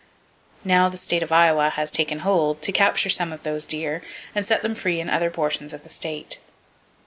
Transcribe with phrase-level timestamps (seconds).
[0.63, 4.01] Now the State of Iowa has taken hold, to capture some of those deer,
[4.33, 6.39] and set them free in other portions of the state.